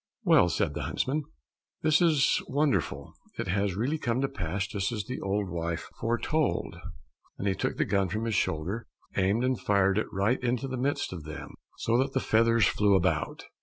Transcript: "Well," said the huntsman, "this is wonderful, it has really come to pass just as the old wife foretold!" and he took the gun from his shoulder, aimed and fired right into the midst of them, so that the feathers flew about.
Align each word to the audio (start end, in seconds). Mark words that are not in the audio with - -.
"Well," 0.23 0.49
said 0.49 0.73
the 0.73 0.81
huntsman, 0.85 1.25
"this 1.83 2.01
is 2.01 2.41
wonderful, 2.47 3.13
it 3.37 3.47
has 3.49 3.75
really 3.75 3.99
come 3.99 4.19
to 4.21 4.27
pass 4.27 4.65
just 4.65 4.91
as 4.91 5.03
the 5.03 5.21
old 5.21 5.47
wife 5.47 5.89
foretold!" 5.99 6.75
and 7.37 7.47
he 7.47 7.53
took 7.53 7.77
the 7.77 7.85
gun 7.85 8.09
from 8.09 8.25
his 8.25 8.33
shoulder, 8.33 8.87
aimed 9.15 9.43
and 9.43 9.59
fired 9.61 10.03
right 10.11 10.41
into 10.41 10.67
the 10.67 10.75
midst 10.81 11.13
of 11.13 11.23
them, 11.25 11.53
so 11.77 11.99
that 11.99 12.13
the 12.13 12.19
feathers 12.19 12.65
flew 12.65 12.95
about. 12.95 13.43